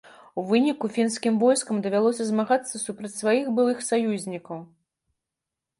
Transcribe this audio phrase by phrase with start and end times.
[0.41, 4.57] У выніку фінскім войскам давялося змагацца супраць сваіх былых саюзнікаў.